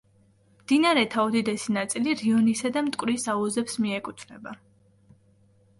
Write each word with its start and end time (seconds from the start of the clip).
მდინარეთა 0.61 1.25
უდიდესი 1.27 1.75
ნაწილი 1.77 2.15
რიონისა 2.23 2.73
და 2.79 2.85
მტკვრის 2.89 3.27
აუზებს 3.35 3.79
მიეკუთვნება. 3.87 4.57